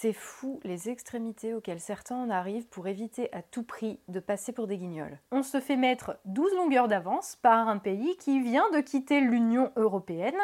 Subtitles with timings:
[0.00, 4.52] C'est fou les extrémités auxquelles certains en arrivent pour éviter à tout prix de passer
[4.52, 5.18] pour des guignols.
[5.32, 9.72] On se fait mettre 12 longueurs d'avance par un pays qui vient de quitter l'Union
[9.74, 10.38] européenne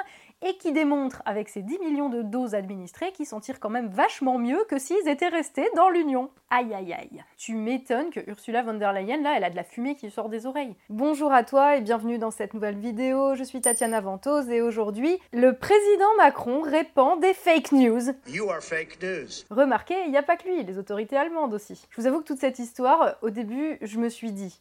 [0.45, 3.89] et qui démontre avec ses 10 millions de doses administrées qu'ils s'en tirent quand même
[3.89, 6.31] vachement mieux que s'ils étaient restés dans l'Union.
[6.51, 7.25] Aïe aïe aïe.
[7.39, 10.29] Tu m'étonnes que Ursula von der Leyen, là, elle a de la fumée qui sort
[10.29, 10.77] des oreilles.
[10.91, 13.35] Bonjour à toi et bienvenue dans cette nouvelle vidéo.
[13.35, 18.03] Je suis Tatiana Ventose et aujourd'hui, le président Macron répand des fake news.
[18.29, 19.47] You are fake news.
[19.51, 21.87] Remarquez, il n'y a pas que lui, les autorités allemandes aussi.
[21.91, 24.61] Je vous avoue que toute cette histoire, au début, je me suis dit,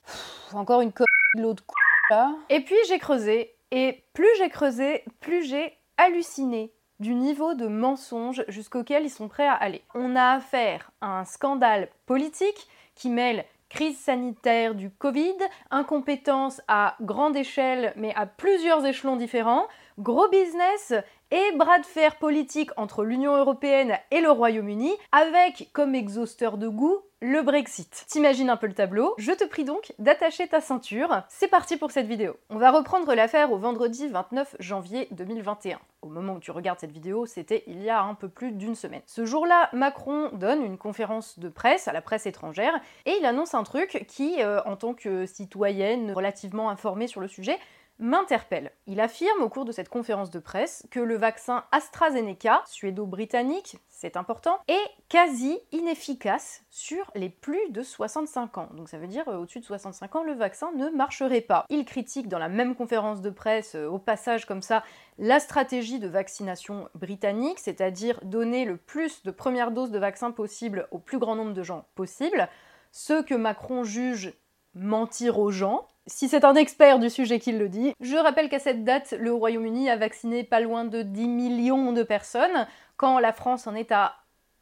[0.53, 1.03] encore une co
[1.35, 1.73] de l'autre c
[2.15, 2.35] là.
[2.49, 8.45] Et puis j'ai creusé, et plus j'ai creusé, plus j'ai halluciné du niveau de mensonge
[8.47, 9.81] jusqu'auquel ils sont prêts à aller.
[9.95, 15.33] On a affaire à un scandale politique qui mêle crise sanitaire du Covid,
[15.71, 20.93] incompétence à grande échelle mais à plusieurs échelons différents, gros business
[21.31, 26.67] et bras de fer politique entre l'Union européenne et le Royaume-Uni, avec comme exhausteur de
[26.67, 28.05] goût le Brexit.
[28.09, 29.15] T'imagines un peu le tableau?
[29.17, 31.23] Je te prie donc d'attacher ta ceinture.
[31.29, 32.35] C'est parti pour cette vidéo.
[32.49, 35.79] On va reprendre l'affaire au vendredi 29 janvier 2021.
[36.01, 38.75] Au moment où tu regardes cette vidéo, c'était il y a un peu plus d'une
[38.75, 39.01] semaine.
[39.05, 42.73] Ce jour-là, Macron donne une conférence de presse à la presse étrangère
[43.05, 47.29] et il annonce un truc qui, euh, en tant que citoyenne relativement informée sur le
[47.29, 47.57] sujet,
[47.99, 48.71] m'interpelle.
[48.87, 54.17] Il affirme au cours de cette conférence de presse que le vaccin AstraZeneca, suédo-britannique, c'est
[54.17, 58.69] important, est quasi inefficace sur les plus de 65 ans.
[58.75, 61.65] Donc ça veut dire euh, au-dessus de 65 ans, le vaccin ne marcherait pas.
[61.69, 64.83] Il critique dans la même conférence de presse, euh, au passage comme ça,
[65.17, 70.87] la stratégie de vaccination britannique, c'est-à-dire donner le plus de premières doses de vaccin possible
[70.91, 72.49] au plus grand nombre de gens possible,
[72.91, 74.33] ce que Macron juge
[74.75, 77.93] mentir aux gens, si c'est un expert du sujet qui le dit.
[77.99, 82.03] Je rappelle qu'à cette date, le Royaume-Uni a vacciné pas loin de 10 millions de
[82.03, 84.15] personnes, quand la France en est à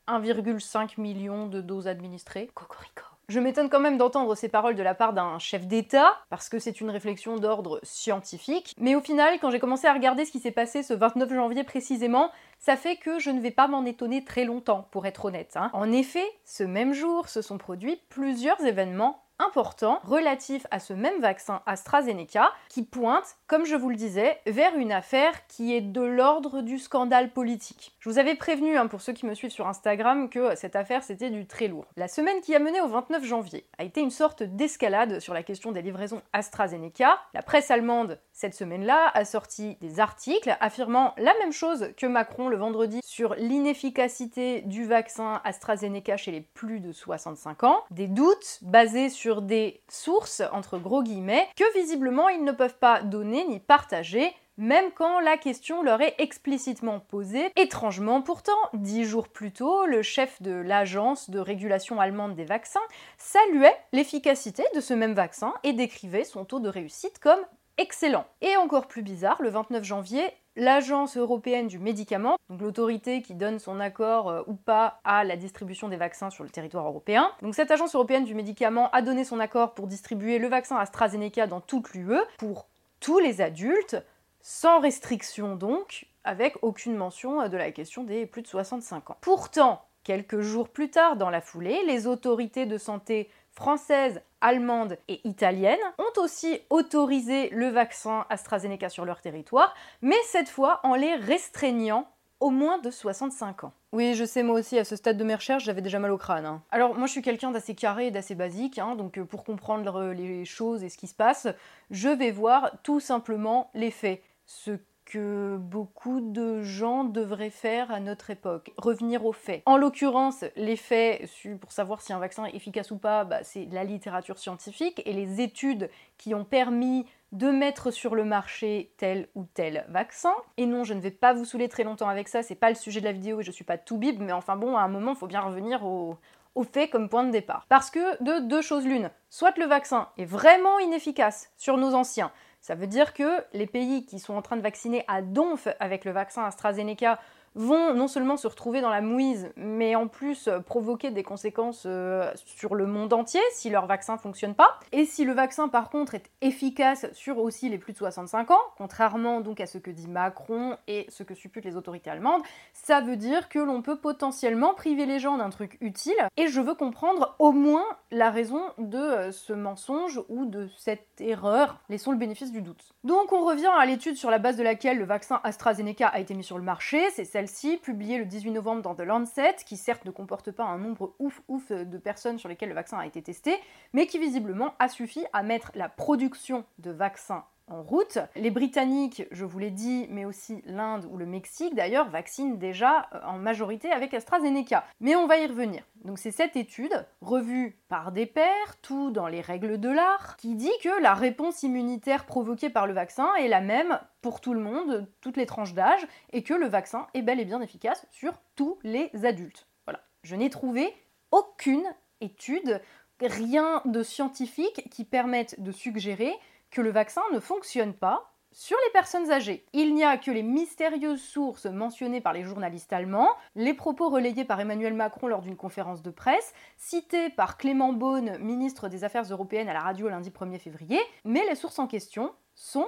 [0.08, 2.50] 1,5 million de doses administrées.
[2.54, 3.04] Cocorico.
[3.32, 6.60] Je m'étonne quand même d'entendre ces paroles de la part d'un chef d'État, parce que
[6.60, 8.74] c'est une réflexion d'ordre scientifique.
[8.78, 11.64] Mais au final, quand j'ai commencé à regarder ce qui s'est passé ce 29 janvier
[11.64, 12.30] précisément,
[12.60, 15.54] ça fait que je ne vais pas m'en étonner très longtemps, pour être honnête.
[15.56, 15.70] Hein.
[15.72, 21.22] En effet, ce même jour se sont produits plusieurs événements important relatif à ce même
[21.22, 26.02] vaccin AstraZeneca qui pointe, comme je vous le disais, vers une affaire qui est de
[26.02, 27.94] l'ordre du scandale politique.
[28.00, 31.04] Je vous avais prévenu, hein, pour ceux qui me suivent sur Instagram, que cette affaire
[31.04, 31.86] c'était du très lourd.
[31.98, 35.44] La semaine qui a mené au 29 janvier a été une sorte d'escalade sur la
[35.44, 37.20] question des livraisons AstraZeneca.
[37.34, 42.50] La presse allemande, cette semaine-là, a sorti des articles affirmant la même chose que Macron
[42.50, 47.84] le vendredi sur l'inefficacité du vaccin AstraZeneca chez les plus de 65 ans.
[47.92, 53.02] Des doutes basés sur des sources, entre gros guillemets, que visiblement ils ne peuvent pas
[53.02, 57.52] donner ni partager même quand la question leur est explicitement posée.
[57.56, 62.80] Étrangement pourtant, dix jours plus tôt, le chef de l'agence de régulation allemande des vaccins
[63.18, 67.40] saluait l'efficacité de ce même vaccin et décrivait son taux de réussite comme
[67.78, 68.26] excellent.
[68.42, 70.24] Et encore plus bizarre, le 29 janvier,
[70.56, 75.38] l'Agence européenne du médicament, donc l'autorité qui donne son accord euh, ou pas à la
[75.38, 77.32] distribution des vaccins sur le territoire européen.
[77.42, 81.48] Donc cette Agence européenne du médicament a donné son accord pour distribuer le vaccin AstraZeneca
[81.48, 82.68] dans toute l'UE pour
[83.00, 83.98] tous les adultes,
[84.42, 89.18] sans restriction donc, avec aucune mention euh, de la question des plus de 65 ans.
[89.22, 95.22] Pourtant, quelques jours plus tard dans la foulée, les autorités de santé françaises, allemandes et
[95.28, 101.16] italiennes ont aussi autorisé le vaccin AstraZeneca sur leur territoire, mais cette fois en les
[101.16, 102.08] restreignant
[102.40, 103.74] au moins de 65 ans.
[103.94, 106.18] Oui, je sais, moi aussi, à ce stade de mes recherches, j'avais déjà mal au
[106.18, 106.46] crâne.
[106.46, 106.64] hein.
[106.72, 110.06] Alors, moi, je suis quelqu'un d'assez carré et d'assez basique, hein, donc euh, pour comprendre
[110.06, 111.48] les choses et ce qui se passe,
[111.92, 114.24] je vais voir tout simplement les faits.
[114.48, 114.72] Ce
[115.20, 119.64] beaucoup de gens devraient faire à notre époque, revenir aux faits.
[119.66, 121.30] En l'occurrence, les faits
[121.60, 125.14] pour savoir si un vaccin est efficace ou pas, bah, c'est la littérature scientifique et
[125.14, 130.34] les études qui ont permis de mettre sur le marché tel ou tel vaccin.
[130.58, 132.76] Et non, je ne vais pas vous saouler très longtemps avec ça, c'est pas le
[132.76, 134.90] sujet de la vidéo et je suis pas tout bib, mais enfin bon, à un
[134.90, 136.18] moment, il faut bien revenir au,
[136.56, 137.66] aux faits comme point de départ.
[137.70, 142.32] Parce que de deux choses l'une, soit le vaccin est vraiment inefficace sur nos anciens,
[142.62, 146.06] ça veut dire que les pays qui sont en train de vacciner à donf avec
[146.06, 147.20] le vaccin AstraZeneca
[147.56, 151.84] vont non seulement se retrouver dans la mouise, mais en plus euh, provoquer des conséquences
[151.86, 154.80] euh, sur le monde entier si leur vaccin fonctionne pas.
[154.92, 158.60] Et si le vaccin par contre est efficace sur aussi les plus de 65 ans,
[158.78, 162.42] contrairement donc à ce que dit Macron et ce que supputent les autorités allemandes,
[162.74, 166.14] ça veut dire que l'on peut potentiellement priver les gens d'un truc utile.
[166.38, 171.20] Et je veux comprendre au moins la raison de euh, ce mensonge ou de cette
[171.20, 171.80] erreur.
[171.90, 172.94] Laissons le bénéfice du doute.
[173.04, 176.34] Donc on revient à l'étude sur la base de laquelle le vaccin AstraZeneca a été
[176.34, 180.06] mis sur le marché, c'est celle-ci, publiée le 18 novembre dans The Lancet, qui certes
[180.06, 183.20] ne comporte pas un nombre ouf ouf de personnes sur lesquelles le vaccin a été
[183.24, 183.56] testé,
[183.94, 188.20] mais qui visiblement a suffi à mettre la production de vaccins en route.
[188.36, 193.08] Les Britanniques, je vous l'ai dit, mais aussi l'Inde ou le Mexique d'ailleurs, vaccinent déjà
[193.14, 194.84] euh, en majorité avec AstraZeneca.
[195.00, 195.84] Mais on va y revenir.
[196.04, 200.56] Donc c'est cette étude, revue par des pairs, tout dans les règles de l'art, qui
[200.56, 204.60] dit que la réponse immunitaire provoquée par le vaccin est la même pour tout le
[204.60, 208.34] monde, toutes les tranches d'âge, et que le vaccin est bel et bien efficace sur
[208.56, 209.68] tous les adultes.
[209.86, 210.02] Voilà.
[210.24, 210.94] Je n'ai trouvé
[211.32, 211.86] aucune
[212.20, 212.82] étude,
[213.20, 216.34] rien de scientifique qui permette de suggérer
[216.72, 219.66] que le vaccin ne fonctionne pas sur les personnes âgées.
[219.74, 224.46] Il n'y a que les mystérieuses sources mentionnées par les journalistes allemands, les propos relayés
[224.46, 229.24] par Emmanuel Macron lors d'une conférence de presse, cités par Clément Beaune, ministre des Affaires
[229.24, 232.88] européennes à la radio lundi 1er février, mais les sources en question sont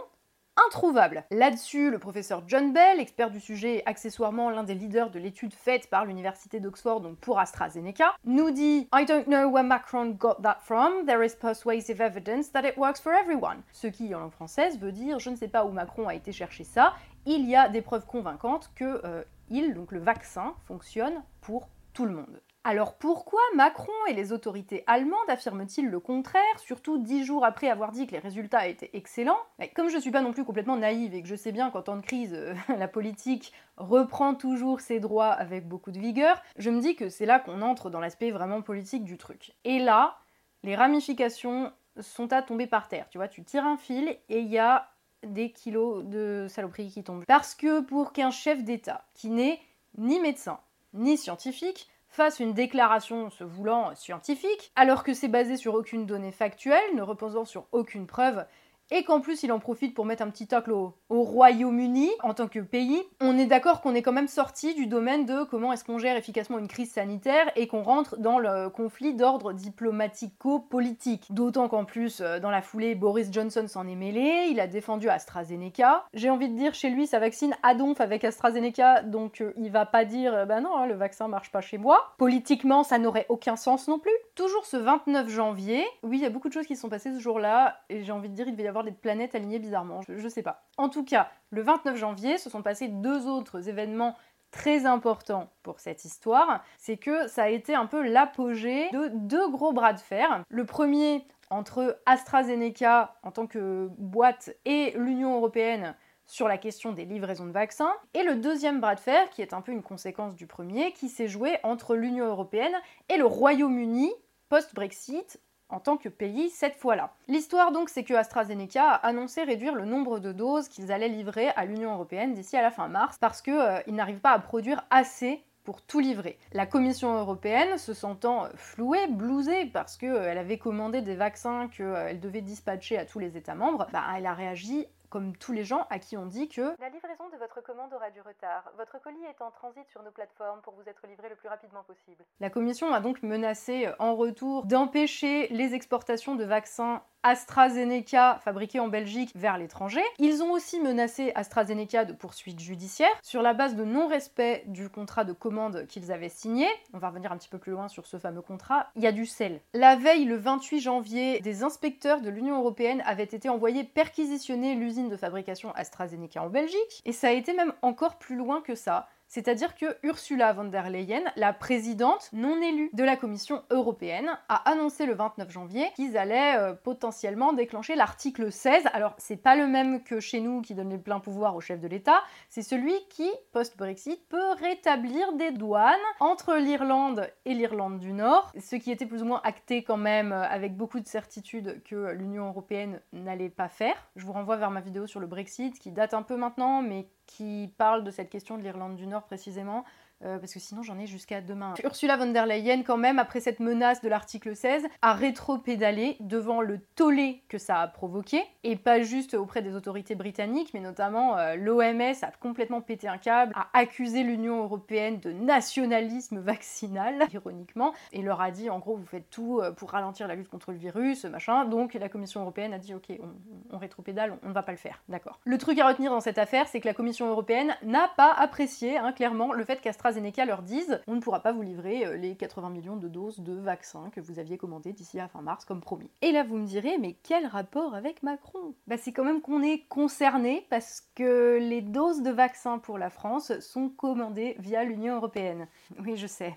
[0.67, 1.23] introuvable.
[1.31, 5.53] Là-dessus, le professeur John Bell, expert du sujet et accessoirement l'un des leaders de l'étude
[5.53, 10.41] faite par l'université d'Oxford, donc pour AstraZeneca, nous dit I don't know where Macron got
[10.41, 13.61] that from, there is persuasive evidence that it works for everyone.
[13.71, 16.31] Ce qui, en langue française, veut dire je ne sais pas où Macron a été
[16.31, 16.93] chercher ça,
[17.25, 22.05] il y a des preuves convaincantes que euh, il, donc le vaccin, fonctionne pour tout
[22.05, 22.41] le monde.
[22.65, 27.91] Alors pourquoi Macron et les autorités allemandes affirment-ils le contraire, surtout dix jours après avoir
[27.91, 29.39] dit que les résultats étaient excellents?
[29.75, 31.81] Comme je ne suis pas non plus complètement naïve et que je sais bien qu'en
[31.81, 36.69] temps de crise, euh, la politique reprend toujours ses droits avec beaucoup de vigueur, je
[36.69, 39.53] me dis que c'est là qu'on entre dans l'aspect vraiment politique du truc.
[39.65, 40.17] Et là,
[40.63, 43.07] les ramifications sont à tomber par terre.
[43.09, 44.89] Tu vois, tu tires un fil et il y a
[45.23, 47.25] des kilos de saloperies qui tombent.
[47.25, 49.59] Parce que pour qu'un chef d'État qui n'est
[49.97, 50.59] ni médecin,
[50.93, 56.31] ni scientifique, fasse une déclaration se voulant scientifique, alors que c'est basé sur aucune donnée
[56.31, 58.45] factuelle, ne reposant sur aucune preuve,
[58.91, 62.47] et qu'en plus il en profite pour mettre un petit tacle au, Royaume-Uni en tant
[62.47, 65.83] que pays, on est d'accord qu'on est quand même sorti du domaine de comment est-ce
[65.83, 71.27] qu'on gère efficacement une crise sanitaire et qu'on rentre dans le conflit d'ordre diplomatico-politique.
[71.31, 75.07] D'autant qu'en plus, euh, dans la foulée, Boris Johnson s'en est mêlé, il a défendu
[75.07, 76.05] AstraZeneca.
[76.13, 79.71] J'ai envie de dire, chez lui, sa vaccine a donf avec AstraZeneca, donc euh, il
[79.71, 82.13] va pas dire, bah non, hein, le vaccin marche pas chez moi.
[82.17, 84.11] Politiquement, ça n'aurait aucun sens non plus.
[84.35, 87.19] Toujours ce 29 janvier, oui, il y a beaucoup de choses qui sont passées ce
[87.19, 90.27] jour-là, et j'ai envie de dire, il devait y avoir des planètes alignées bizarrement, je,
[90.27, 90.65] sais pas.
[90.77, 94.15] En tout cas, le 29 janvier, se sont passés deux autres événements
[94.51, 99.49] très importants pour cette histoire, c'est que ça a été un peu l'apogée de deux
[99.49, 100.43] gros bras de fer.
[100.47, 105.95] Le premier entre AstraZeneca en tant que boîte et l'Union européenne
[106.25, 109.53] sur la question des livraisons de vaccins, et le deuxième bras de fer, qui est
[109.53, 112.73] un peu une conséquence du premier, qui s'est joué entre l'Union européenne
[113.09, 114.11] et le Royaume-Uni
[114.49, 117.13] post-Brexit en tant que pays cette fois-là.
[117.27, 121.49] L'histoire donc c'est que AstraZeneca a annoncé réduire le nombre de doses qu'ils allaient livrer
[121.49, 124.85] à l'Union européenne d'ici à la fin mars parce qu'ils euh, n'arrivent pas à produire
[124.89, 126.37] assez pour tout livrer.
[126.51, 132.19] La Commission européenne, se sentant flouée, blousée, parce qu'elle euh, avait commandé des vaccins qu'elle
[132.19, 135.85] devait dispatcher à tous les États membres, bah, elle a réagi comme tous les gens
[135.91, 138.71] à qui on dit que la livraison de votre commande aura du retard.
[138.79, 141.83] Votre colis est en transit sur nos plateformes pour vous être livré le plus rapidement
[141.83, 142.25] possible.
[142.39, 148.89] La Commission a donc menacé en retour d'empêcher les exportations de vaccins AstraZeneca fabriqué en
[148.89, 150.01] Belgique vers l'étranger.
[150.19, 155.23] Ils ont aussi menacé AstraZeneca de poursuites judiciaires sur la base de non-respect du contrat
[155.23, 156.67] de commande qu'ils avaient signé.
[156.93, 158.87] On va revenir un petit peu plus loin sur ce fameux contrat.
[158.97, 159.61] Il y a du sel.
[159.73, 165.02] La veille, le 28 janvier, des inspecteurs de l'Union européenne avaient été envoyés perquisitionner l'usine
[165.09, 167.01] de fabrication AstraZeneca en Belgique.
[167.05, 169.07] Et ça a été même encore plus loin que ça.
[169.27, 174.69] C'est-à-dire que Ursula von der Leyen, la présidente non élue de la Commission européenne, a
[174.69, 178.83] annoncé le 29 janvier qu'ils allaient euh, potentiellement déclencher l'article 16.
[178.93, 181.79] Alors, c'est pas le même que chez nous qui donne les pleins pouvoirs au chef
[181.79, 188.13] de l'État, c'est celui qui, post-Brexit, peut rétablir des douanes entre l'Irlande et l'Irlande du
[188.13, 191.81] Nord, ce qui était plus ou moins acté quand même euh, avec beaucoup de certitude
[191.83, 193.95] que l'Union européenne n'allait pas faire.
[194.15, 197.07] Je vous renvoie vers ma vidéo sur le Brexit qui date un peu maintenant, mais
[197.25, 199.83] qui parle de cette question de l'Irlande du Nord précisément,
[200.23, 201.73] euh, parce que sinon j'en ai jusqu'à demain.
[201.83, 206.61] Ursula von der Leyen, quand même, après cette menace de l'article 16, a rétro-pédalé devant
[206.61, 211.37] le tollé que ça a provoqué, et pas juste auprès des autorités britanniques, mais notamment
[211.37, 217.93] euh, l'OMS a complètement pété un câble, a accusé l'Union européenne de nationalisme vaccinal, ironiquement,
[218.11, 220.71] et leur a dit en gros vous faites tout euh, pour ralentir la lutte contre
[220.71, 224.53] le virus, machin, donc la Commission européenne a dit ok, on, on rétro-pédale, on ne
[224.53, 225.39] va pas le faire, d'accord.
[225.43, 228.97] Le truc à retenir dans cette affaire, c'est que la Commission européenne n'a pas apprécié,
[228.97, 232.17] hein, clairement, le fait qu'Astra AstraZeneca leur dise on ne pourra pas vous livrer euh,
[232.17, 235.65] les 80 millions de doses de vaccins que vous aviez commandés d'ici à fin mars
[235.65, 236.09] comme promis.
[236.21, 238.75] Et là vous me direz mais quel rapport avec Macron?
[238.85, 243.09] Bah c'est quand même qu'on est concerné parce que les doses de vaccins pour la
[243.09, 245.67] France sont commandées via l'Union européenne.
[245.99, 246.53] Oui je sais.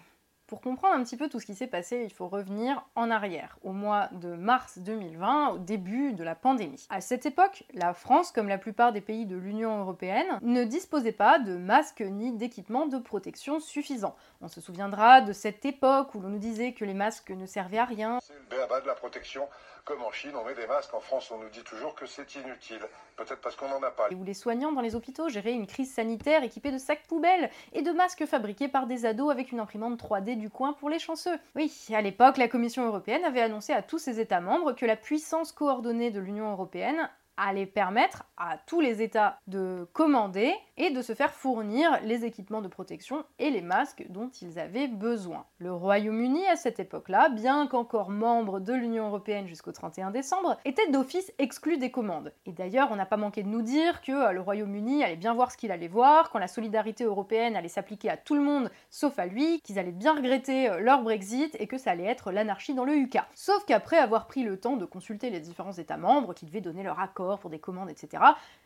[0.47, 3.59] Pour comprendre un petit peu tout ce qui s'est passé, il faut revenir en arrière,
[3.65, 6.87] au mois de mars 2020, au début de la pandémie.
[6.89, 11.11] À cette époque, la France, comme la plupart des pays de l'Union européenne, ne disposait
[11.11, 14.15] pas de masques ni d'équipements de protection suffisants.
[14.41, 17.79] On se souviendra de cette époque où l'on nous disait que les masques ne servaient
[17.79, 18.21] à rien.
[18.23, 19.49] C'est le de la protection.
[19.87, 20.93] Comme en Chine, on met des masques.
[20.95, 22.81] En France, on nous dit toujours que c'est inutile.
[23.15, 24.09] Peut-être parce qu'on n'en a pas.
[24.13, 27.83] Où les soignants dans les hôpitaux géraient une crise sanitaire équipée de sacs poubelles et
[27.83, 31.39] de masques fabriqués par des ados avec une imprimante 3D du coin pour les chanceux.
[31.55, 34.97] Oui, à l'époque, la Commission européenne avait annoncé à tous ses États membres que la
[34.97, 41.03] puissance coordonnée de l'Union européenne allait permettre à tous les États de commander et de
[41.03, 45.47] se faire fournir les équipements de protection et les masques dont ils avaient besoin.
[45.59, 50.91] Le Royaume-Uni, à cette époque-là, bien qu'encore membre de l'Union européenne jusqu'au 31 décembre, était
[50.91, 52.33] d'office exclu des commandes.
[52.45, 55.35] Et d'ailleurs, on n'a pas manqué de nous dire que euh, le Royaume-Uni allait bien
[55.35, 58.71] voir ce qu'il allait voir, quand la solidarité européenne allait s'appliquer à tout le monde
[58.91, 62.33] sauf à lui, qu'ils allaient bien regretter euh, leur Brexit et que ça allait être
[62.33, 63.19] l'anarchie dans le UK.
[63.35, 66.83] Sauf qu'après avoir pris le temps de consulter les différents États membres qui devaient donner
[66.83, 68.23] leur accord pour des commandes, etc.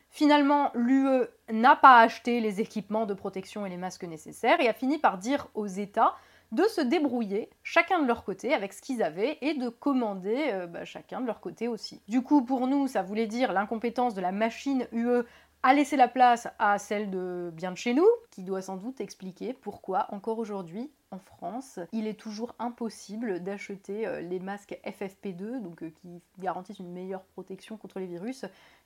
[0.09, 4.73] Finalement, l'UE n'a pas acheté les équipements de protection et les masques nécessaires et a
[4.73, 6.15] fini par dire aux États
[6.51, 10.67] de se débrouiller, chacun de leur côté, avec ce qu'ils avaient, et de commander euh,
[10.67, 12.01] bah, chacun de leur côté aussi.
[12.09, 15.23] Du coup, pour nous, ça voulait dire l'incompétence de la machine UE
[15.63, 18.99] à laisser la place à celle de bien de chez nous, qui doit sans doute
[18.99, 25.61] expliquer pourquoi encore aujourd'hui en France, il est toujours impossible d'acheter euh, les masques FFP2,
[25.61, 28.45] donc euh, qui garantissent une meilleure protection contre les virus,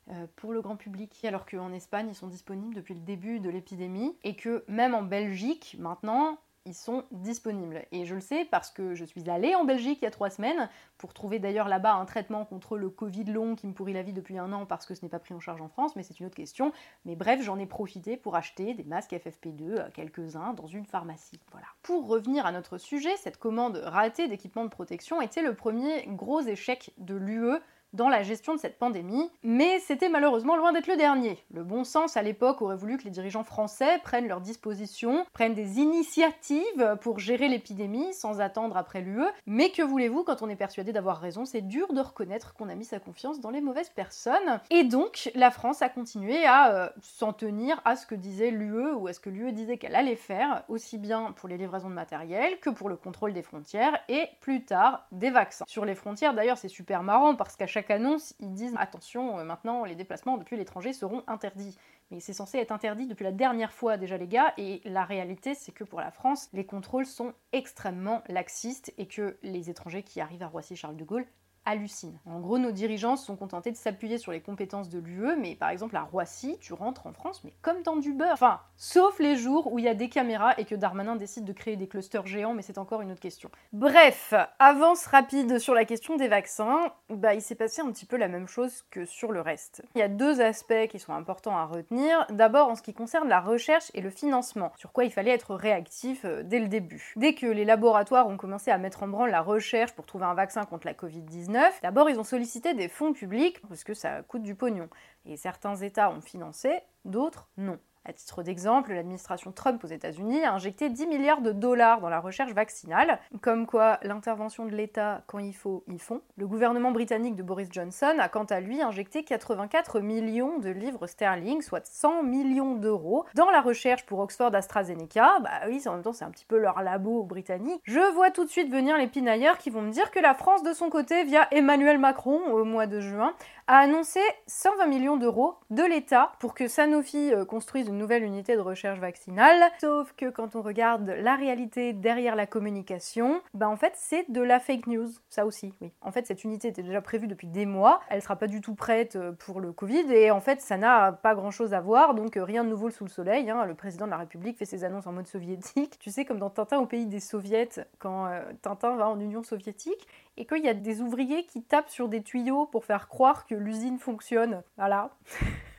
[0.10, 3.50] euh, pour le grand public, alors qu'en Espagne, ils sont disponibles depuis le début de
[3.50, 7.86] l'épidémie, et que même en Belgique, maintenant, ils sont disponibles.
[7.92, 10.30] Et je le sais parce que je suis allée en Belgique il y a trois
[10.30, 14.02] semaines pour trouver d'ailleurs là-bas un traitement contre le Covid long qui me pourrit la
[14.02, 16.04] vie depuis un an parce que ce n'est pas pris en charge en France, mais
[16.04, 16.72] c'est une autre question.
[17.06, 21.40] Mais bref, j'en ai profité pour acheter des masques FFP2, euh, quelques-uns, dans une pharmacie.
[21.52, 21.68] Voilà.
[21.84, 26.42] Pour revenir à notre sujet, cette commande ratée d'équipements de protection était le premier gros
[26.42, 27.60] échec de l'UE
[27.96, 31.40] dans la gestion de cette pandémie, mais c'était malheureusement loin d'être le dernier.
[31.52, 35.54] Le bon sens à l'époque aurait voulu que les dirigeants français prennent leurs dispositions, prennent
[35.54, 40.56] des initiatives pour gérer l'épidémie sans attendre après l'UE, mais que voulez-vous quand on est
[40.56, 43.90] persuadé d'avoir raison, c'est dur de reconnaître qu'on a mis sa confiance dans les mauvaises
[43.90, 44.60] personnes.
[44.70, 48.94] Et donc la France a continué à euh, s'en tenir à ce que disait l'UE
[48.94, 51.96] ou à ce que l'UE disait qu'elle allait faire, aussi bien pour les livraisons de
[51.96, 55.66] matériel que pour le contrôle des frontières et plus tard des vaccins.
[55.68, 59.44] Sur les frontières d'ailleurs c'est super marrant parce qu'à chaque annonce, ils disent attention, euh,
[59.44, 61.78] maintenant les déplacements depuis l'étranger seront interdits.
[62.12, 65.56] Mais c'est censé être interdit depuis la dernière fois déjà les gars, et la réalité
[65.56, 70.22] c'est que pour la France, les contrôles sont extrêmement laxistes et que les étrangers qui
[70.22, 71.26] arrivent à Roissy-Charles de Gaulle
[71.66, 72.18] hallucine.
[72.26, 75.70] En gros, nos dirigeants sont contentés de s'appuyer sur les compétences de l'UE, mais par
[75.70, 78.34] exemple à Roissy, tu rentres en France, mais comme dans du beurre.
[78.34, 81.54] Enfin, sauf les jours où il y a des caméras et que Darmanin décide de
[81.54, 83.50] créer des clusters géants, mais c'est encore une autre question.
[83.74, 88.18] Bref, avance rapide sur la question des vaccins, bah il s'est passé un petit peu
[88.18, 89.84] la même chose que sur le reste.
[89.96, 92.26] Il y a deux aspects qui sont importants à retenir.
[92.30, 95.56] D'abord en ce qui concerne la recherche et le financement, sur quoi il fallait être
[95.56, 97.14] réactif euh, dès le début.
[97.16, 100.34] Dès que les laboratoires ont commencé à mettre en branle la recherche pour trouver un
[100.34, 104.44] vaccin contre la Covid-19, D'abord, ils ont sollicité des fonds publics parce que ça coûte
[104.44, 104.90] du pognon.
[105.26, 107.80] Et certains États ont financé, d'autres non.
[108.08, 112.20] À titre d'exemple, l'administration Trump aux États-Unis a injecté 10 milliards de dollars dans la
[112.20, 116.22] recherche vaccinale, comme quoi l'intervention de l'État, quand il faut, ils font.
[116.38, 121.08] Le gouvernement britannique de Boris Johnson a quant à lui injecté 84 millions de livres
[121.08, 125.40] sterling, soit 100 millions d'euros, dans la recherche pour Oxford AstraZeneca.
[125.40, 127.82] Bah oui, en même temps, c'est un petit peu leur labo britannique.
[127.86, 130.62] Je vois tout de suite venir les pinailleurs qui vont me dire que la France,
[130.62, 133.34] de son côté, via Emmanuel Macron au mois de juin,
[133.68, 138.56] a annoncé 120 millions d'euros de l'État pour que Sanofi euh, construise une nouvelle unité
[138.56, 139.60] de recherche vaccinale.
[139.80, 144.42] Sauf que quand on regarde la réalité derrière la communication, bah en fait c'est de
[144.42, 145.92] la fake news, ça aussi, oui.
[146.02, 148.76] En fait cette unité était déjà prévue depuis des mois, elle sera pas du tout
[148.76, 152.16] prête euh, pour le Covid et en fait ça n'a pas grand chose à voir,
[152.16, 153.50] donc euh, rien de nouveau sous le soleil.
[153.50, 153.66] Hein.
[153.66, 155.98] Le président de la République fait ses annonces en mode soviétique.
[156.00, 158.30] Tu sais comme dans Tintin au pays des soviets, quand
[158.62, 162.22] Tintin va en Union soviétique, et qu'il y a des ouvriers qui tapent sur des
[162.22, 164.64] tuyaux pour faire croire que l'usine fonctionne.
[164.78, 165.12] Voilà.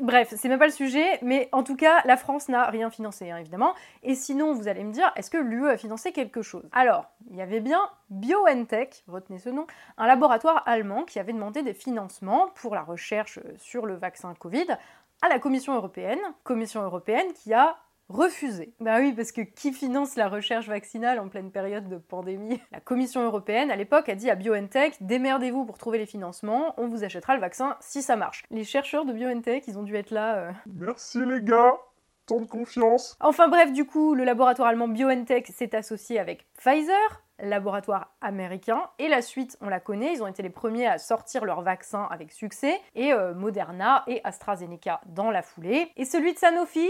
[0.00, 3.30] Bref, c'est même pas le sujet, mais en tout cas, la France n'a rien financé,
[3.30, 3.74] hein, évidemment.
[4.02, 6.68] Et sinon, vous allez me dire, est-ce que l'UE a financé quelque chose?
[6.72, 11.62] Alors, il y avait bien BioNTech, retenez ce nom, un laboratoire allemand qui avait demandé
[11.62, 14.66] des financements pour la recherche sur le vaccin Covid
[15.20, 16.20] à la Commission européenne.
[16.44, 17.76] Commission européenne qui a
[18.08, 18.72] refusé.
[18.80, 22.60] Bah oui, parce que qui finance la recherche vaccinale en pleine période de pandémie?
[22.72, 26.88] La Commission européenne, à l'époque, a dit à BioNTech démerdez-vous pour trouver les financements, on
[26.88, 28.44] vous achètera le vaccin si ça marche.
[28.50, 30.36] Les chercheurs de BioNTech, ils ont dû être là.
[30.36, 31.74] euh, Merci les gars,
[32.26, 33.16] tant de confiance.
[33.20, 39.08] Enfin bref, du coup, le laboratoire allemand BioNTech s'est associé avec Pfizer, laboratoire américain, et
[39.08, 42.32] la suite, on la connaît, ils ont été les premiers à sortir leur vaccin avec
[42.32, 45.92] succès, et euh, Moderna et AstraZeneca dans la foulée.
[45.96, 46.88] Et celui de Sanofi?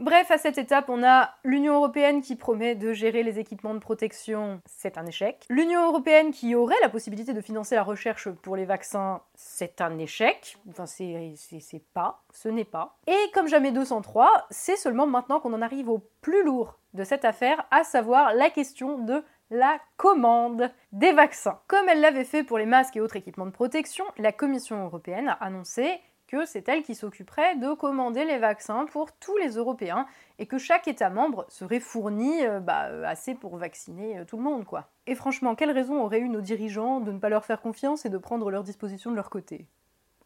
[0.00, 3.80] Bref, à cette étape, on a l'Union européenne qui promet de gérer les équipements de
[3.80, 5.44] protection, c'est un échec.
[5.50, 9.98] L'Union européenne qui aurait la possibilité de financer la recherche pour les vaccins, c'est un
[9.98, 10.56] échec.
[10.70, 12.96] Enfin, c'est pas, ce n'est pas.
[13.06, 17.26] Et comme jamais 203, c'est seulement maintenant qu'on en arrive au plus lourd de cette
[17.26, 21.60] affaire, à savoir la question de la commande des vaccins.
[21.66, 25.28] Comme elle l'avait fait pour les masques et autres équipements de protection, la Commission européenne
[25.28, 26.00] a annoncé
[26.46, 30.06] c'est elle qui s'occuperait de commander les vaccins pour tous les Européens
[30.38, 34.36] et que chaque État membre serait fourni euh, bah, euh, assez pour vacciner euh, tout
[34.36, 34.88] le monde, quoi.
[35.06, 38.10] Et franchement, quelle raison auraient eu nos dirigeants de ne pas leur faire confiance et
[38.10, 39.66] de prendre leurs dispositions de leur côté?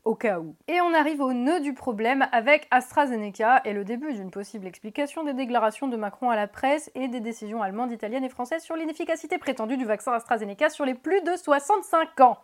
[0.04, 0.54] Au cas où.
[0.68, 5.24] Et on arrive au nœud du problème avec AstraZeneca et le début d'une possible explication
[5.24, 8.76] des déclarations de Macron à la presse et des décisions allemandes, italiennes et françaises sur
[8.76, 12.38] l'inefficacité prétendue du vaccin AstraZeneca sur les plus de 65 ans.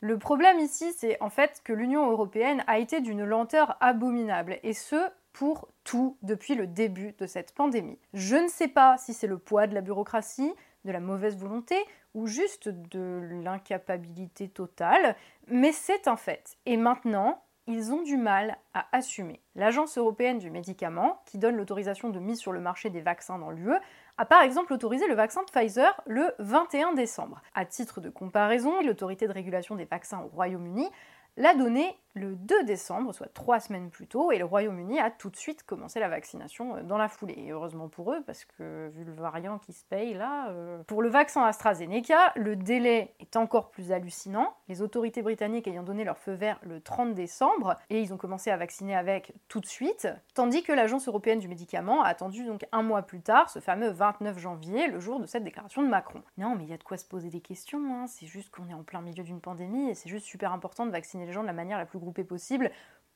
[0.00, 4.72] Le problème ici, c'est en fait que l'Union européenne a été d'une lenteur abominable, et
[4.74, 7.98] ce, pour tout depuis le début de cette pandémie.
[8.14, 10.52] Je ne sais pas si c'est le poids de la bureaucratie,
[10.84, 11.76] de la mauvaise volonté,
[12.14, 15.16] ou juste de l'incapacité totale,
[15.48, 16.56] mais c'est un fait.
[16.64, 19.40] Et maintenant, ils ont du mal à assumer.
[19.54, 23.50] L'Agence européenne du médicament, qui donne l'autorisation de mise sur le marché des vaccins dans
[23.50, 23.74] l'UE,
[24.18, 27.40] a par exemple autorisé le vaccin de Pfizer le 21 décembre.
[27.54, 30.88] À titre de comparaison, l'autorité de régulation des vaccins au Royaume-Uni
[31.36, 35.28] l'a donné le 2 décembre, soit trois semaines plus tôt, et le Royaume-Uni a tout
[35.30, 37.34] de suite commencé la vaccination euh, dans la foulée.
[37.36, 40.48] Et heureusement pour eux, parce que vu le variant qui se paye là...
[40.48, 44.54] euh, Pour le vaccin AstraZeneca, le délai est encore plus hallucinant.
[44.68, 48.50] Les autorités britanniques ayant donné leur feu vert le 30 décembre, et ils ont commencé
[48.50, 52.66] à vacciner avec tout de suite, tandis que l'Agence européenne du médicament a attendu donc
[52.72, 56.22] un mois plus tard, ce fameux 29 janvier, le jour de cette déclaration de Macron.
[56.38, 58.06] Non, mais il y a de quoi se poser des questions, hein.
[58.06, 60.90] c'est juste qu'on est en plein milieu d'une pandémie, et c'est juste super important de
[60.90, 62.70] vacciner les gens de la manière la plus groupée possible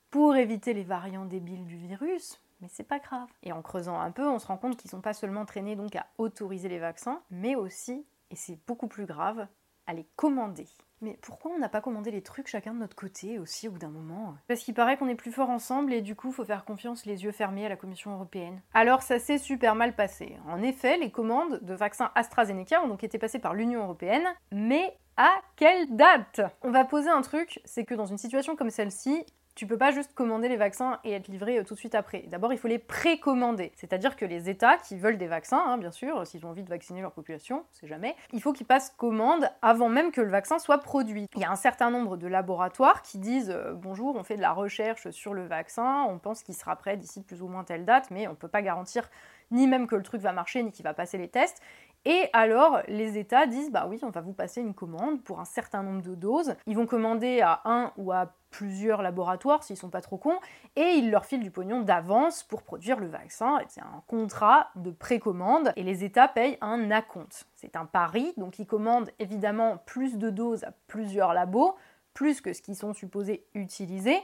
[0.09, 2.41] pour éviter les variants débiles du virus.
[2.59, 3.29] Mais c'est pas grave.
[3.41, 5.95] Et en creusant un peu, on se rend compte qu'ils sont pas seulement traînés donc
[5.95, 9.47] à autoriser les vaccins, mais aussi, et c'est beaucoup plus grave,
[9.87, 10.67] à les commander.
[11.01, 13.79] Mais pourquoi on n'a pas commandé les trucs chacun de notre côté aussi au bout
[13.79, 14.35] d'un moment?
[14.47, 17.23] Parce qu'il paraît qu'on est plus fort ensemble et du coup faut faire confiance les
[17.23, 18.61] yeux fermés à la Commission européenne.
[18.73, 20.37] Alors ça s'est super mal passé.
[20.47, 24.95] En effet, les commandes de vaccins AstraZeneca ont donc été passées par l'Union européenne, mais
[25.17, 26.41] à quelle date?
[26.61, 29.25] On va poser un truc, c'est que dans une situation comme celle-ci,
[29.61, 32.23] tu peux pas juste commander les vaccins et être livré euh, tout de suite après.
[32.29, 33.71] D'abord, il faut les précommander.
[33.75, 36.69] C'est-à-dire que les États qui veulent des vaccins, hein, bien sûr, s'ils ont envie de
[36.69, 40.57] vacciner leur population, c'est jamais, il faut qu'ils passent commande avant même que le vaccin
[40.57, 41.27] soit produit.
[41.35, 44.41] Il y a un certain nombre de laboratoires qui disent euh, bonjour, on fait de
[44.41, 47.85] la recherche sur le vaccin, on pense qu'il sera prêt d'ici plus ou moins telle
[47.85, 49.11] date, mais on peut pas garantir
[49.51, 51.61] ni même que le truc va marcher, ni qu'il va passer les tests.
[52.05, 55.45] Et alors, les États disent, bah oui, on va vous passer une commande pour un
[55.45, 56.55] certain nombre de doses.
[56.65, 60.39] Ils vont commander à un ou à plusieurs laboratoires s'ils sont pas trop cons,
[60.75, 63.59] et ils leur filent du pognon d'avance pour produire le vaccin.
[63.69, 67.47] C'est un contrat de précommande, et les États payent un acompte.
[67.55, 71.75] C'est un pari, donc ils commandent évidemment plus de doses à plusieurs labos,
[72.13, 74.19] plus que ce qu'ils sont supposés utiliser.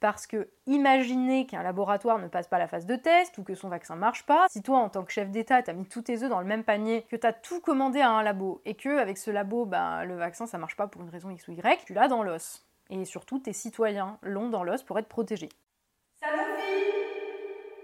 [0.00, 3.68] Parce que imaginez qu'un laboratoire ne passe pas la phase de test ou que son
[3.68, 6.30] vaccin marche pas, si toi en tant que chef d'État t'as mis tous tes œufs
[6.30, 9.30] dans le même panier, que t'as tout commandé à un labo et que avec ce
[9.30, 12.08] labo ben, le vaccin ça marche pas pour une raison X ou Y, tu l'as
[12.08, 12.66] dans l'os.
[12.90, 15.48] Et surtout tes citoyens l'ont dans l'os pour être protégés.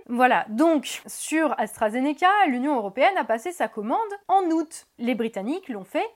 [0.08, 4.86] Voilà, donc sur AstraZeneca, l'Union européenne a passé sa commande en août.
[4.98, 6.08] Les Britanniques l'ont fait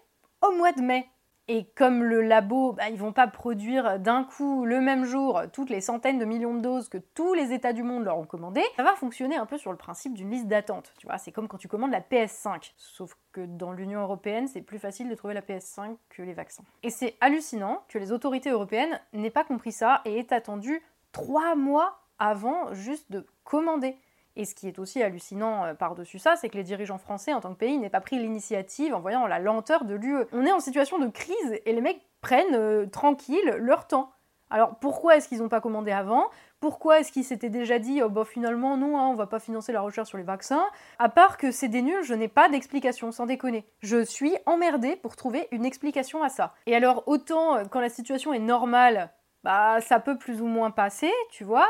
[0.42, 1.08] au mois de mai.
[1.52, 5.68] Et comme le labo, bah, ils vont pas produire d'un coup, le même jour, toutes
[5.68, 8.62] les centaines de millions de doses que tous les États du monde leur ont commandé,
[8.76, 10.92] ça va fonctionner un peu sur le principe d'une liste d'attente.
[10.96, 12.70] Tu vois, c'est comme quand tu commandes la PS5.
[12.76, 16.62] Sauf que dans l'Union européenne, c'est plus facile de trouver la PS5 que les vaccins.
[16.84, 21.56] Et c'est hallucinant que les autorités européennes n'aient pas compris ça et aient attendu trois
[21.56, 23.96] mois avant juste de commander.
[24.40, 27.40] Et ce qui est aussi hallucinant euh, par-dessus ça, c'est que les dirigeants français en
[27.40, 30.24] tant que pays n'aient pas pris l'initiative en voyant la lenteur de l'UE.
[30.32, 34.12] On est en situation de crise et les mecs prennent euh, tranquille leur temps.
[34.48, 36.30] Alors pourquoi est-ce qu'ils n'ont pas commandé avant?
[36.58, 39.72] Pourquoi est-ce qu'ils s'étaient déjà dit oh bah finalement non, hein, on va pas financer
[39.72, 40.64] la recherche sur les vaccins?
[40.98, 43.66] À part que c'est des nuls, je n'ai pas d'explication, sans déconner.
[43.80, 46.54] Je suis emmerdée pour trouver une explication à ça.
[46.64, 49.10] Et alors autant euh, quand la situation est normale,
[49.44, 51.68] bah ça peut plus ou moins passer, tu vois.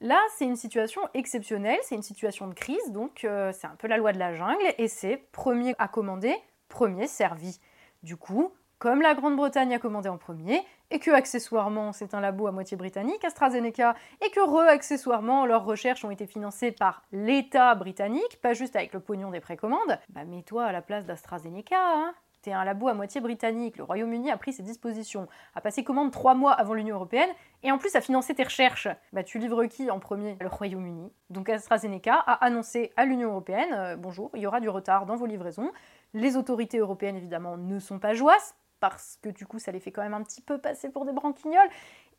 [0.00, 3.88] Là, c'est une situation exceptionnelle, c'est une situation de crise, donc euh, c'est un peu
[3.88, 6.36] la loi de la jungle, et c'est premier à commander,
[6.68, 7.58] premier servi.
[8.04, 12.46] Du coup, comme la Grande-Bretagne a commandé en premier, et que accessoirement c'est un labo
[12.46, 18.40] à moitié britannique, AstraZeneca, et que re-accessoirement leurs recherches ont été financées par l'État britannique,
[18.40, 22.52] pas juste avec le pognon des précommandes, bah mets-toi à la place d'AstraZeneca, hein T'es
[22.52, 26.34] un labo à moitié britannique, le Royaume-Uni a pris ses dispositions, a passé commande trois
[26.34, 27.30] mois avant l'Union Européenne,
[27.64, 28.86] et en plus a financé tes recherches.
[29.12, 30.36] Bah tu livres qui en premier?
[30.40, 31.10] Le Royaume-Uni.
[31.30, 35.16] Donc AstraZeneca a annoncé à l'Union Européenne, euh, bonjour, il y aura du retard dans
[35.16, 35.72] vos livraisons.
[36.14, 39.90] Les autorités européennes évidemment ne sont pas joyeuses, parce que du coup ça les fait
[39.90, 41.68] quand même un petit peu passer pour des branquignoles,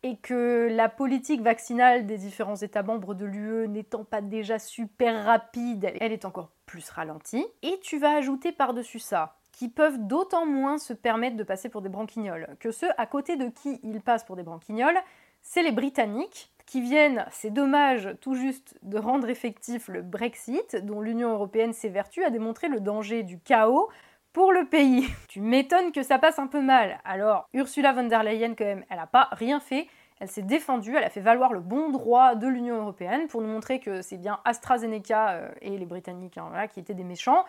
[0.03, 5.25] et que la politique vaccinale des différents États membres de l'UE n'étant pas déjà super
[5.25, 7.45] rapide, elle est encore plus ralentie.
[7.63, 11.81] Et tu vas ajouter par-dessus ça qui peuvent d'autant moins se permettre de passer pour
[11.81, 14.97] des branquignoles que ceux à côté de qui ils passent pour des branquignoles,
[15.41, 21.01] c'est les Britanniques qui viennent, c'est dommage, tout juste de rendre effectif le Brexit, dont
[21.01, 23.89] l'Union européenne s'évertue à démontrer le danger du chaos
[24.31, 25.09] pour le pays.
[25.27, 26.97] Tu m'étonnes que ça passe un peu mal.
[27.03, 29.87] Alors, Ursula von der Leyen, quand même, elle n'a pas rien fait.
[30.21, 33.49] Elle s'est défendue, elle a fait valoir le bon droit de l'Union européenne pour nous
[33.49, 37.43] montrer que c'est bien AstraZeneca euh, et les Britanniques hein, qui étaient des méchants.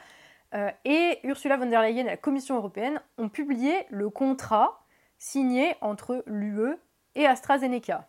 [0.54, 4.84] Euh, et Ursula von der Leyen et la Commission européenne ont publié le contrat
[5.18, 6.76] signé entre l'UE
[7.14, 8.08] et AstraZeneca.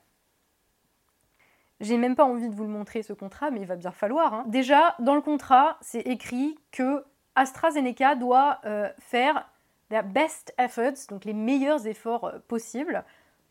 [1.81, 4.33] J'ai même pas envie de vous le montrer ce contrat, mais il va bien falloir.
[4.33, 4.43] Hein.
[4.47, 7.03] Déjà, dans le contrat, c'est écrit que
[7.35, 9.47] AstraZeneca doit euh, faire
[9.89, 13.03] their best efforts, donc les meilleurs efforts euh, possibles,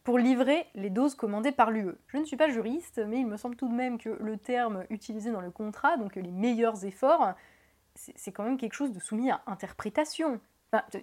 [0.05, 1.95] pour livrer les doses commandées par l'UE.
[2.07, 4.85] Je ne suis pas juriste, mais il me semble tout de même que le terme
[4.91, 7.35] utilisé dans le contrat, donc les meilleurs efforts,
[8.17, 10.41] c'est quand même quelque chose de soumis à interprétation.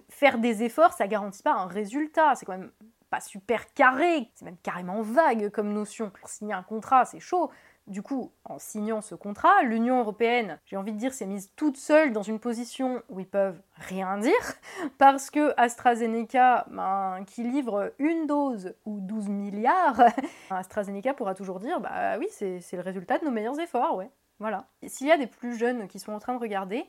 [0.08, 2.70] faire des efforts, ça garantit pas un résultat, c'est quand même
[3.10, 6.10] pas super carré, c'est même carrément vague comme notion.
[6.10, 7.50] Pour signer un contrat, c'est chaud.
[7.86, 11.78] Du coup, en signant ce contrat, l'Union européenne, j'ai envie de dire, s'est mise toute
[11.78, 14.32] seule dans une position où ils peuvent rien dire,
[14.98, 20.02] parce que AstraZeneca, ben, qui livre une dose ou 12 milliards,
[20.50, 24.10] AstraZeneca pourra toujours dire, bah oui, c'est le résultat de nos meilleurs efforts, ouais.
[24.38, 24.66] Voilà.
[24.86, 26.84] S'il y a des plus jeunes qui sont en train de regarder,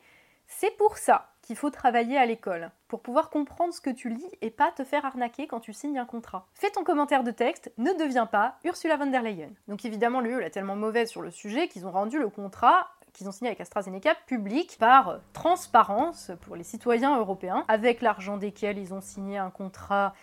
[0.48, 4.32] c'est pour ça qu'il faut travailler à l'école, pour pouvoir comprendre ce que tu lis
[4.42, 6.48] et pas te faire arnaquer quand tu signes un contrat.
[6.54, 9.50] Fais ton commentaire de texte, ne deviens pas Ursula von der Leyen.
[9.68, 13.28] Donc évidemment, l'UE est tellement mauvaise sur le sujet qu'ils ont rendu le contrat qu'ils
[13.28, 18.94] ont signé avec AstraZeneca public par transparence pour les citoyens européens, avec l'argent desquels ils
[18.94, 20.14] ont signé un contrat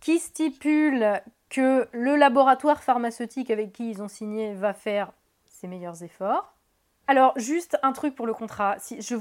[0.00, 5.12] qui stipule que le laboratoire pharmaceutique avec qui ils ont signé va faire
[5.44, 6.54] ses meilleurs efforts,
[7.10, 8.76] alors, juste un truc pour le contrat.
[9.00, 9.16] Je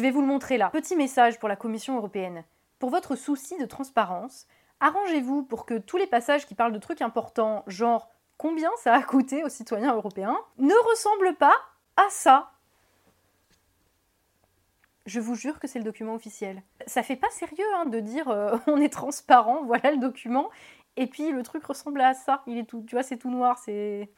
[0.00, 0.70] vais vous le montrer là.
[0.70, 2.44] Petit message pour la Commission européenne.
[2.78, 4.46] Pour votre souci de transparence,
[4.78, 9.02] arrangez-vous pour que tous les passages qui parlent de trucs importants, genre combien ça a
[9.02, 11.56] coûté aux citoyens européens, ne ressemblent pas
[11.96, 12.52] à ça.
[15.04, 16.62] Je vous jure que c'est le document officiel.
[16.86, 20.48] Ça fait pas sérieux hein, de dire euh, on est transparent, voilà le document,
[20.96, 22.44] et puis le truc ressemble à ça.
[22.46, 24.08] Il est tout, tu vois, c'est tout noir, c'est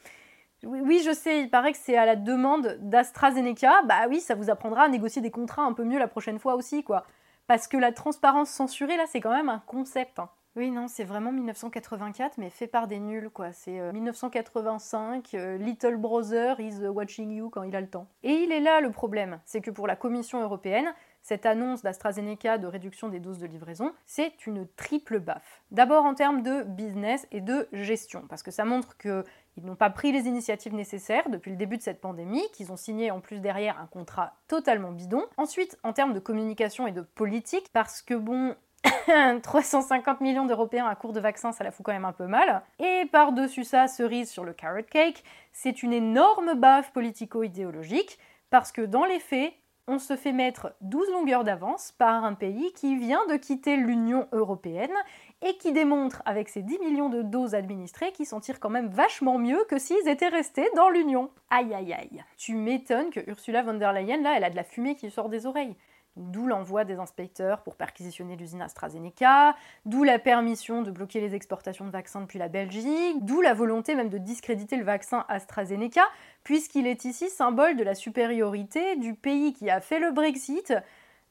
[0.65, 3.83] oui, je sais, il paraît que c'est à la demande d'AstraZeneca.
[3.85, 6.55] Bah oui, ça vous apprendra à négocier des contrats un peu mieux la prochaine fois
[6.55, 7.05] aussi, quoi.
[7.47, 10.19] Parce que la transparence censurée, là, c'est quand même un concept.
[10.19, 10.29] Hein.
[10.57, 13.53] Oui, non, c'est vraiment 1984, mais fait par des nuls, quoi.
[13.53, 18.09] C'est 1985, euh, euh, Little Brother is watching you quand il a le temps.
[18.23, 22.59] Et il est là le problème, c'est que pour la Commission européenne, cette annonce d'AstraZeneca
[22.59, 25.63] de réduction des doses de livraison, c'est une triple baffe.
[25.71, 29.25] D'abord en termes de business et de gestion, parce que ça montre qu'ils
[29.63, 33.11] n'ont pas pris les initiatives nécessaires depuis le début de cette pandémie, qu'ils ont signé
[33.11, 35.25] en plus derrière un contrat totalement bidon.
[35.37, 38.57] Ensuite, en termes de communication et de politique, parce que bon,
[39.43, 42.63] 350 millions d'Européens à court de vaccins, ça la fout quand même un peu mal.
[42.79, 48.83] Et par-dessus ça, cerise sur le carrot cake, c'est une énorme baffe politico-idéologique, parce que
[48.83, 49.53] dans les faits,
[49.91, 54.29] on se fait mettre 12 longueurs d'avance par un pays qui vient de quitter l'Union
[54.31, 54.95] européenne
[55.43, 58.89] et qui démontre avec ses 10 millions de doses administrées qu'ils s'en tirent quand même
[58.89, 61.29] vachement mieux que s'ils étaient restés dans l'Union.
[61.51, 62.25] Aïe aïe aïe.
[62.37, 65.29] Tu m'étonnes que Ursula von der Leyen, là, elle a de la fumée qui sort
[65.29, 65.75] des oreilles.
[66.17, 69.55] D'où l'envoi des inspecteurs pour perquisitionner l'usine AstraZeneca,
[69.87, 73.95] d'où la permission de bloquer les exportations de vaccins depuis la Belgique, d'où la volonté
[73.95, 76.03] même de discréditer le vaccin AstraZeneca,
[76.43, 80.75] puisqu'il est ici symbole de la supériorité du pays qui a fait le Brexit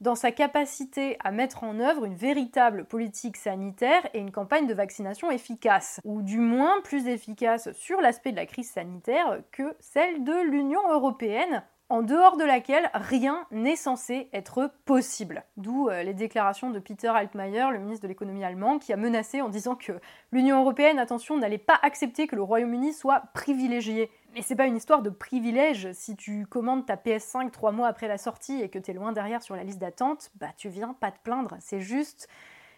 [0.00, 4.74] dans sa capacité à mettre en œuvre une véritable politique sanitaire et une campagne de
[4.74, 10.24] vaccination efficace, ou du moins plus efficace sur l'aspect de la crise sanitaire que celle
[10.24, 15.44] de l'Union européenne, en dehors de laquelle rien n'est censé être possible.
[15.56, 19.42] D'où euh, les déclarations de Peter Altmaier, le ministre de l'économie allemand, qui a menacé
[19.42, 20.00] en disant que
[20.30, 24.08] l'Union européenne, attention, n'allait pas accepter que le Royaume-Uni soit privilégié.
[24.34, 25.90] Mais c'est pas une histoire de privilège.
[25.92, 29.42] Si tu commandes ta PS5 trois mois après la sortie et que t'es loin derrière
[29.42, 31.56] sur la liste d'attente, bah tu viens pas te plaindre.
[31.58, 32.28] C'est juste.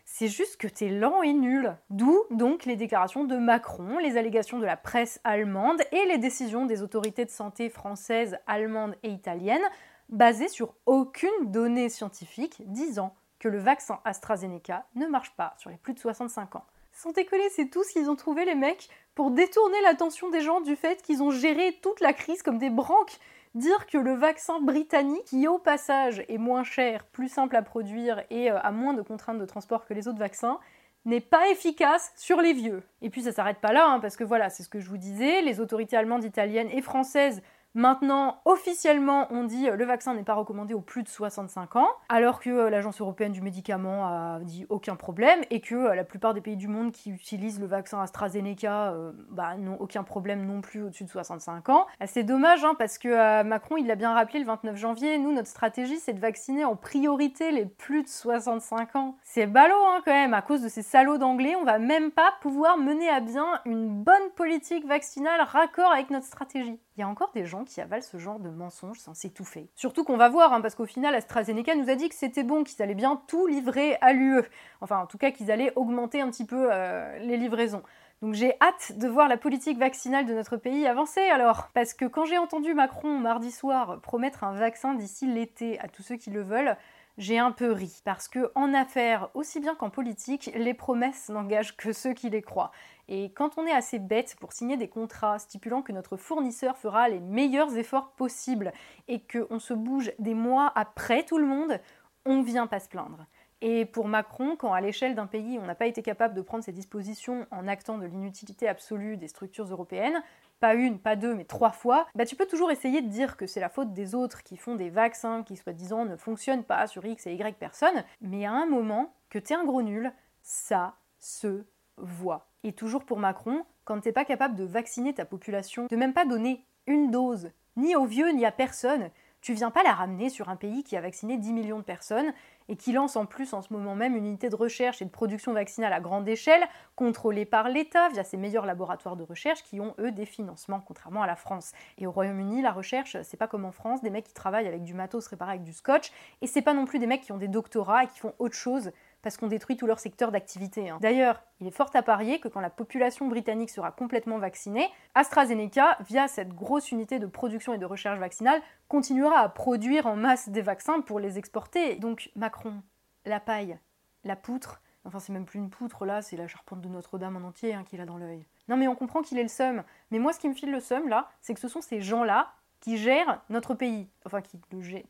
[0.04, 1.76] C'est juste que t'es lent et nul.
[1.90, 6.66] D'où donc les déclarations de Macron, les allégations de la presse allemande et les décisions
[6.66, 9.62] des autorités de santé françaises, allemandes et italiennes,
[10.08, 15.76] basées sur aucune donnée scientifique disant que le vaccin AstraZeneca ne marche pas sur les
[15.76, 16.64] plus de 65 ans.
[16.92, 20.60] Sans décoller, c'est tout ce qu'ils ont trouvé les mecs pour détourner l'attention des gens
[20.60, 23.18] du fait qu'ils ont géré toute la crise comme des branques.
[23.54, 28.22] Dire que le vaccin britannique, qui au passage est moins cher, plus simple à produire
[28.30, 30.58] et euh, a moins de contraintes de transport que les autres vaccins,
[31.04, 32.82] n'est pas efficace sur les vieux.
[33.02, 34.96] Et puis ça s'arrête pas là, hein, parce que voilà, c'est ce que je vous
[34.96, 37.42] disais, les autorités allemandes, italiennes et françaises
[37.74, 41.88] Maintenant, officiellement, on dit euh, le vaccin n'est pas recommandé aux plus de 65 ans,
[42.10, 46.04] alors que euh, l'Agence européenne du médicament a dit aucun problème et que euh, la
[46.04, 48.94] plupart des pays du monde qui utilisent le vaccin AstraZeneca
[49.30, 51.86] bah, n'ont aucun problème non plus au-dessus de 65 ans.
[52.06, 55.48] C'est dommage hein, parce que Macron, il l'a bien rappelé le 29 janvier, nous, notre
[55.48, 59.16] stratégie, c'est de vacciner en priorité les plus de 65 ans.
[59.22, 62.34] C'est ballot hein, quand même, à cause de ces salauds d'anglais, on va même pas
[62.42, 66.78] pouvoir mener à bien une bonne politique vaccinale raccord avec notre stratégie.
[66.96, 69.68] Il y a encore des gens qui avalent ce genre de mensonges sans s'étouffer.
[69.74, 72.64] Surtout qu'on va voir, hein, parce qu'au final, AstraZeneca nous a dit que c'était bon,
[72.64, 74.42] qu'ils allaient bien tout livrer à l'UE.
[74.80, 77.82] Enfin, en tout cas, qu'ils allaient augmenter un petit peu euh, les livraisons.
[78.22, 81.70] Donc j'ai hâte de voir la politique vaccinale de notre pays avancer alors.
[81.74, 86.02] Parce que quand j'ai entendu Macron mardi soir promettre un vaccin d'ici l'été à tous
[86.02, 86.76] ceux qui le veulent,
[87.18, 88.00] j'ai un peu ri.
[88.04, 92.42] Parce que en affaires, aussi bien qu'en politique, les promesses n'engagent que ceux qui les
[92.42, 92.72] croient.
[93.08, 97.08] Et quand on est assez bête pour signer des contrats stipulant que notre fournisseur fera
[97.08, 98.72] les meilleurs efforts possibles
[99.08, 101.78] et qu'on se bouge des mois après tout le monde,
[102.24, 103.26] on vient pas se plaindre.
[103.64, 106.64] Et pour Macron, quand à l'échelle d'un pays on n'a pas été capable de prendre
[106.64, 110.20] ses dispositions en actant de l'inutilité absolue des structures européennes,
[110.58, 113.46] pas une, pas deux, mais trois fois, bah tu peux toujours essayer de dire que
[113.46, 117.06] c'est la faute des autres qui font des vaccins qui soi-disant ne fonctionnent pas sur
[117.06, 121.64] X et Y personnes, mais à un moment, que t'es un gros nul, ça se
[121.98, 122.48] voit.
[122.64, 126.24] Et toujours pour Macron, quand t'es pas capable de vacciner ta population, de même pas
[126.24, 129.10] donner une dose, ni aux vieux ni à personne,
[129.42, 132.32] tu viens pas la ramener sur un pays qui a vacciné 10 millions de personnes
[132.68, 135.10] et qui lance en plus en ce moment même une unité de recherche et de
[135.10, 136.62] production vaccinale à grande échelle,
[136.96, 141.22] contrôlée par l'État via ses meilleurs laboratoires de recherche qui ont eux des financements, contrairement
[141.22, 141.72] à la France.
[141.98, 144.82] Et au Royaume-Uni, la recherche, c'est pas comme en France, des mecs qui travaillent avec
[144.82, 147.38] du matos réparé avec du scotch, et c'est pas non plus des mecs qui ont
[147.38, 148.90] des doctorats et qui font autre chose
[149.22, 150.90] parce qu'on détruit tout leur secteur d'activité.
[150.90, 150.98] Hein.
[151.00, 155.96] D'ailleurs, il est fort à parier que quand la population britannique sera complètement vaccinée, AstraZeneca,
[156.00, 160.48] via cette grosse unité de production et de recherche vaccinale, continuera à produire en masse
[160.48, 161.96] des vaccins pour les exporter.
[161.96, 162.82] Donc Macron,
[163.24, 163.78] la paille,
[164.24, 167.46] la poutre, enfin c'est même plus une poutre là, c'est la charpente de Notre-Dame en
[167.46, 168.44] entier hein, qu'il a dans l'œil.
[168.68, 170.80] Non mais on comprend qu'il est le seum, mais moi ce qui me file le
[170.80, 174.58] seum là, c'est que ce sont ces gens-là qui gèrent notre pays, enfin qui,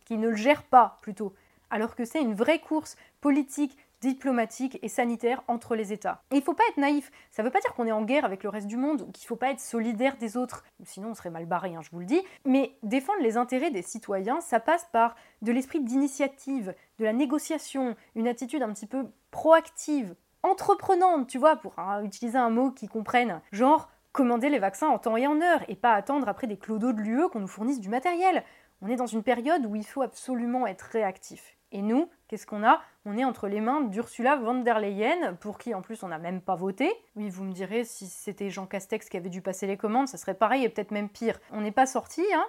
[0.04, 1.34] qui ne le gèrent pas plutôt,
[1.70, 6.22] alors que c'est une vraie course politique, diplomatique et sanitaire entre les États.
[6.32, 8.42] Et il faut pas être naïf, ça veut pas dire qu'on est en guerre avec
[8.42, 11.46] le reste du monde qu'il faut pas être solidaire des autres, sinon on serait mal
[11.46, 15.14] barré, hein, je vous le dis, mais défendre les intérêts des citoyens, ça passe par
[15.40, 21.54] de l'esprit d'initiative, de la négociation, une attitude un petit peu proactive, entreprenante, tu vois,
[21.54, 25.40] pour hein, utiliser un mot qui comprenne, genre commander les vaccins en temps et en
[25.40, 28.42] heure et pas attendre après des clodos de l'UE qu'on nous fournisse du matériel.
[28.82, 31.56] On est dans une période où il faut absolument être réactif.
[31.72, 32.80] Et nous, qu'est-ce qu'on a?
[33.04, 36.18] On est entre les mains d'Ursula von der Leyen, pour qui en plus on n'a
[36.18, 36.92] même pas voté.
[37.16, 40.18] Oui, vous me direz, si c'était Jean Castex qui avait dû passer les commandes, ça
[40.18, 41.40] serait pareil et peut-être même pire.
[41.50, 42.46] On n'est pas sorti, hein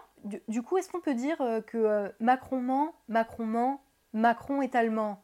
[0.48, 3.82] du, coup, est-ce qu'on peut dire euh, que euh, Macron ment, Macron ment,
[4.14, 5.24] Macron est allemand?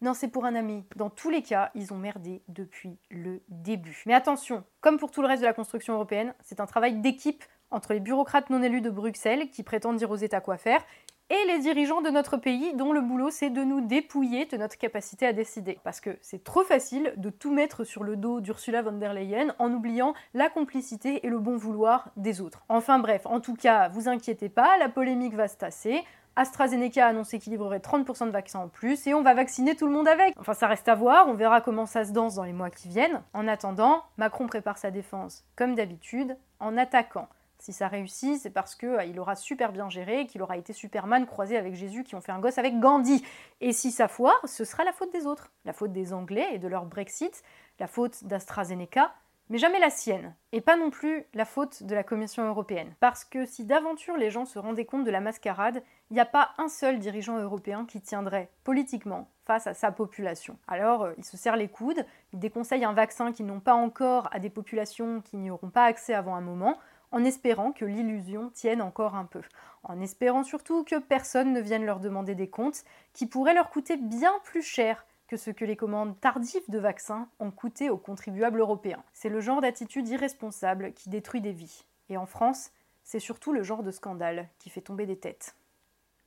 [0.00, 0.84] Non, c'est pour un ami.
[0.96, 4.04] Dans tous les cas, ils ont merdé depuis le début.
[4.06, 7.44] Mais attention, comme pour tout le reste de la construction européenne, c'est un travail d'équipe
[7.70, 10.82] entre les bureaucrates non élus de Bruxelles qui prétendent dire aux États quoi faire
[11.30, 14.78] et les dirigeants de notre pays dont le boulot c'est de nous dépouiller de notre
[14.78, 15.78] capacité à décider.
[15.84, 19.54] Parce que c'est trop facile de tout mettre sur le dos d'Ursula von der Leyen
[19.58, 22.64] en oubliant la complicité et le bon vouloir des autres.
[22.68, 26.02] Enfin bref, en tout cas, vous inquiétez pas, la polémique va se tasser.
[26.36, 29.86] AstraZeneca a annoncé qu'il livrerait 30% de vaccins en plus et on va vacciner tout
[29.86, 30.34] le monde avec.
[30.38, 32.88] Enfin, ça reste à voir, on verra comment ça se danse dans les mois qui
[32.88, 33.22] viennent.
[33.34, 38.74] En attendant, Macron prépare sa défense, comme d'habitude, en attaquant si ça réussit, c'est parce
[38.74, 42.20] qu'il euh, aura super bien géré, qu'il aura été Superman croisé avec Jésus qui ont
[42.20, 43.24] fait un gosse avec Gandhi.
[43.60, 45.50] Et si ça foire, ce sera la faute des autres.
[45.64, 47.42] La faute des Anglais et de leur Brexit,
[47.78, 49.12] la faute d'AstraZeneca,
[49.50, 50.34] mais jamais la sienne.
[50.52, 52.94] Et pas non plus la faute de la Commission européenne.
[53.00, 56.26] Parce que si d'aventure les gens se rendaient compte de la mascarade, il n'y a
[56.26, 60.58] pas un seul dirigeant européen qui tiendrait politiquement face à sa population.
[60.68, 64.28] Alors, euh, il se serre les coudes, il déconseille un vaccin qu'ils n'ont pas encore
[64.32, 66.78] à des populations qui n'y auront pas accès avant un moment,
[67.10, 69.42] en espérant que l'illusion tienne encore un peu,
[69.82, 73.96] en espérant surtout que personne ne vienne leur demander des comptes qui pourraient leur coûter
[73.96, 78.60] bien plus cher que ce que les commandes tardives de vaccins ont coûté aux contribuables
[78.60, 79.04] européens.
[79.12, 81.84] C'est le genre d'attitude irresponsable qui détruit des vies.
[82.08, 82.70] Et en France,
[83.04, 85.54] c'est surtout le genre de scandale qui fait tomber des têtes.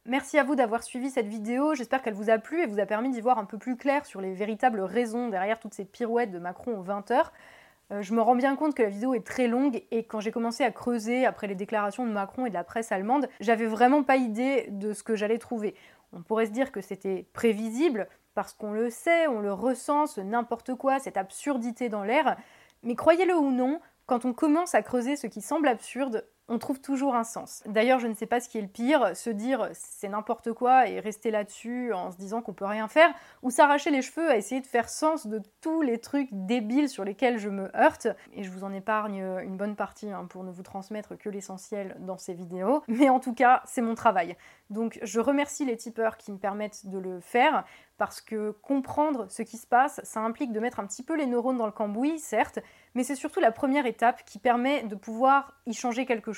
[0.06, 2.88] Merci à vous d'avoir suivi cette vidéo, j'espère qu'elle vous a plu et vous a
[2.88, 6.32] permis d'y voir un peu plus clair sur les véritables raisons derrière toutes ces pirouettes
[6.32, 7.32] de Macron aux 20 heures.
[7.92, 10.32] Euh, je me rends bien compte que la vidéo est très longue et quand j'ai
[10.32, 14.04] commencé à creuser après les déclarations de Macron et de la presse allemande, j'avais vraiment
[14.04, 15.76] pas idée de ce que j'allais trouver.
[16.14, 20.22] On pourrait se dire que c'était prévisible, parce qu'on le sait, on le ressent, ce
[20.22, 22.38] n'importe quoi, cette absurdité dans l'air,
[22.84, 26.82] mais croyez-le ou non, quand on commence à creuser ce qui semble absurde, on trouve
[26.82, 27.64] toujours un sens.
[27.66, 30.88] D'ailleurs, je ne sais pas ce qui est le pire, se dire c'est n'importe quoi
[30.88, 34.36] et rester là-dessus en se disant qu'on peut rien faire, ou s'arracher les cheveux à
[34.36, 38.08] essayer de faire sens de tous les trucs débiles sur lesquels je me heurte.
[38.34, 41.96] Et je vous en épargne une bonne partie hein, pour ne vous transmettre que l'essentiel
[42.00, 42.84] dans ces vidéos.
[42.88, 44.36] Mais en tout cas, c'est mon travail.
[44.70, 47.66] Donc je remercie les tipeurs qui me permettent de le faire
[47.98, 51.28] parce que comprendre ce qui se passe, ça implique de mettre un petit peu les
[51.28, 52.58] neurones dans le cambouis, certes,
[52.96, 56.31] mais c'est surtout la première étape qui permet de pouvoir y changer quelque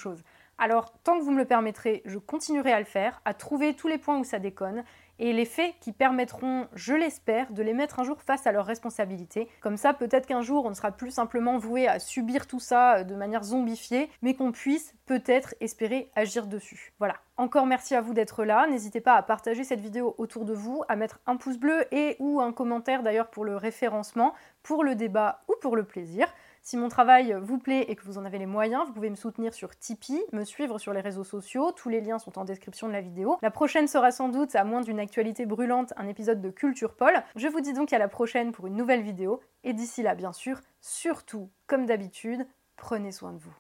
[0.58, 3.88] Alors, tant que vous me le permettrez, je continuerai à le faire, à trouver tous
[3.88, 4.84] les points où ça déconne,
[5.20, 8.66] et les faits qui permettront, je l'espère, de les mettre un jour face à leurs
[8.66, 9.48] responsabilités.
[9.62, 12.98] Comme ça, peut-être qu'un jour, on ne sera plus simplement voué à subir tout ça
[12.98, 16.94] euh, de manière zombifiée, mais qu'on puisse peut-être espérer agir dessus.
[17.00, 17.16] Voilà.
[17.38, 18.68] Encore merci à vous d'être là.
[18.68, 22.16] N'hésitez pas à partager cette vidéo autour de vous, à mettre un pouce bleu et
[22.20, 26.28] ou un commentaire d'ailleurs pour le référencement, pour le débat ou pour le plaisir.
[26.66, 29.18] Si mon travail vous plaît et que vous en avez les moyens, vous pouvez me
[29.18, 32.88] soutenir sur Tipeee, me suivre sur les réseaux sociaux, tous les liens sont en description
[32.88, 33.38] de la vidéo.
[33.42, 37.22] La prochaine sera sans doute, à moins d'une actualité brûlante, un épisode de Culture Paul.
[37.36, 40.32] Je vous dis donc à la prochaine pour une nouvelle vidéo, et d'ici là, bien
[40.32, 42.48] sûr, surtout, comme d'habitude,
[42.78, 43.54] prenez soin de vous.